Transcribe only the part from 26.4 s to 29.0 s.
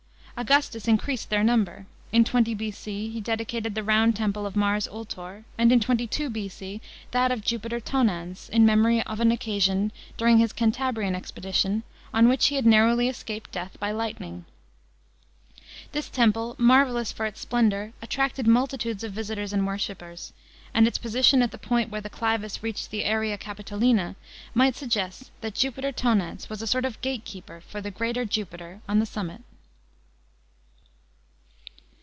was a sort of gate keeper for the greater Jupiter on